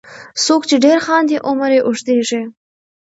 •څوک 0.45 0.61
چې 0.69 0.75
ډېر 0.85 0.97
خاندي، 1.05 1.37
عمر 1.47 1.69
یې 1.75 1.81
اوږدیږي. 1.87 2.41